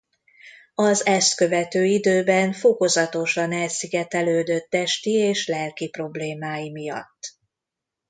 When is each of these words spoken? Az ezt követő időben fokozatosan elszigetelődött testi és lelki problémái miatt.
Az 0.75 1.05
ezt 1.05 1.35
követő 1.35 1.85
időben 1.85 2.53
fokozatosan 2.53 3.51
elszigetelődött 3.51 4.69
testi 4.69 5.11
és 5.11 5.47
lelki 5.47 5.89
problémái 5.89 6.69
miatt. 6.71 7.35